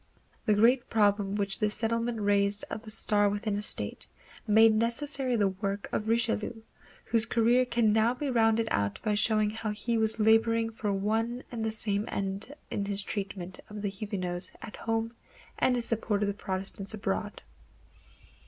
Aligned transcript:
The 0.47 0.55
great 0.55 0.89
problem 0.89 1.35
which 1.35 1.59
this 1.59 1.75
settlement 1.75 2.19
raised 2.21 2.65
of 2.71 2.83
a 2.87 2.89
state 2.89 3.29
within 3.31 3.55
a 3.55 3.61
state, 3.61 4.07
made 4.47 4.73
necessary 4.73 5.35
the 5.35 5.49
work 5.49 5.87
of 5.91 6.07
Richelieu, 6.07 6.63
whose 7.05 7.27
career 7.27 7.65
can 7.67 7.93
now 7.93 8.15
be 8.15 8.27
rounded 8.31 8.67
out 8.71 8.99
by 9.03 9.13
showing 9.13 9.51
how 9.51 9.69
he 9.69 9.99
was 9.99 10.19
laboring 10.19 10.71
for 10.71 10.91
one 10.91 11.43
and 11.51 11.63
the 11.63 11.69
same 11.69 12.05
end 12.07 12.51
in 12.71 12.83
his 12.85 13.03
treatment 13.03 13.59
of 13.69 13.83
the 13.83 13.89
Huguenots 13.89 14.51
at 14.59 14.75
home 14.75 15.13
and 15.59 15.75
his 15.75 15.85
support 15.85 16.23
of 16.23 16.27
the 16.27 16.33
Protestants 16.33 16.95
abroad. 16.95 17.43